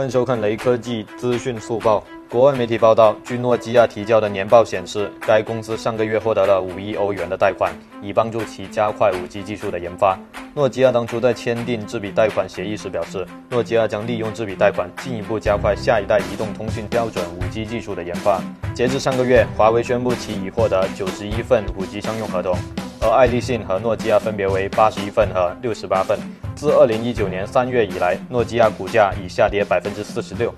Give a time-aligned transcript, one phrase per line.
[0.00, 2.02] 欢迎收看雷科技资讯速报。
[2.26, 10.18] 国外媒体报道，据诺基亚提交的年报显示，该公司上个月获得了五亿欧元的贷款，以帮助其加快 5G 技术的研发。
[10.54, 18.40] 诺基亚当初在签订这笔贷款协议时表示，诺基亚将利用这笔贷款进一步加快下一代移动通讯标准 5G 技术的研发。
[18.74, 22.56] 截至上个月，华为宣布其已获得91份 5G 商用合同，
[23.02, 26.18] 而爱立信和诺基亚分别为八十一份和六十八份。
[26.54, 30.54] 自二零一九年三月以来，诺基亚股价已下跌百分之四十六。